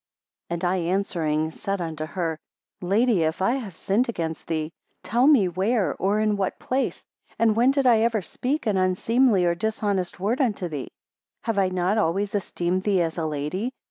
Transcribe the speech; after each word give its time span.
7 0.49 0.55
And 0.55 0.65
I 0.65 0.77
answering 0.77 1.51
said 1.51 1.79
unto 1.79 2.05
her, 2.07 2.39
Lady, 2.81 3.21
if 3.21 3.39
I 3.39 3.51
have 3.57 3.77
sinned 3.77 4.09
against 4.09 4.47
thee, 4.47 4.71
tell 5.03 5.27
me 5.27 5.47
where, 5.47 5.93
or 5.97 6.19
in 6.19 6.37
what 6.37 6.57
place, 6.57 7.03
or 7.39 7.53
when 7.53 7.69
did 7.69 7.85
I 7.85 7.99
ever 7.99 8.23
speak 8.23 8.65
an 8.65 8.77
unseemly 8.77 9.45
or 9.45 9.53
dishonest 9.53 10.19
word 10.19 10.41
unto 10.41 10.67
thee? 10.69 10.85
8 11.43 11.43
Have 11.43 11.59
I 11.59 11.69
not 11.69 11.99
always 11.99 12.33
esteemed 12.33 12.81
thee 12.81 13.03
as 13.03 13.19
a 13.19 13.27
lady? 13.27 13.73